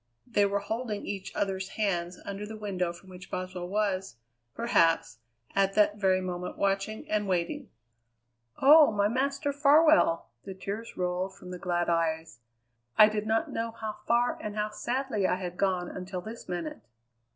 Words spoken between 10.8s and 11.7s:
rolled from the